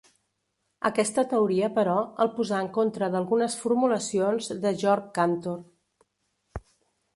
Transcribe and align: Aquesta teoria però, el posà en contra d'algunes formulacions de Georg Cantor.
Aquesta 0.89 1.23
teoria 1.33 1.69
però, 1.75 1.97
el 2.25 2.31
posà 2.39 2.63
en 2.65 2.71
contra 2.79 3.11
d'algunes 3.17 3.59
formulacions 3.67 4.51
de 4.67 4.75
Georg 4.87 5.15
Cantor. 5.21 5.63